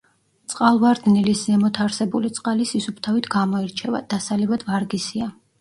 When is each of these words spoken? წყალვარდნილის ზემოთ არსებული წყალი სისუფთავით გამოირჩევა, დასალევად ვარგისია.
წყალვარდნილის 0.53 1.43
ზემოთ 1.49 1.79
არსებული 1.85 2.31
წყალი 2.39 2.67
სისუფთავით 2.71 3.31
გამოირჩევა, 3.37 4.03
დასალევად 4.15 4.71
ვარგისია. 4.73 5.33